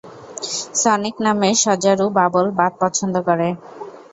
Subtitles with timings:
[0.81, 3.47] Sonic নামের সজারু bubble bath পছন্দ করে।